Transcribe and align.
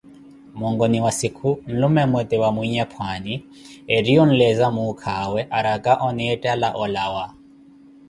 Monkoni 0.59 1.01
wa 1.01 1.11
sikhu, 1.11 1.63
nlume 1.67 2.05
mmote 2.05 2.35
wa 2.43 2.51
mwinyapwaani 2.55 3.33
ettiye 3.95 4.19
onleeza 4.25 4.65
muuka 4.75 5.09
awe 5.23 5.41
araka 5.57 5.91
onettala 6.07 6.67
olawa. 6.83 7.25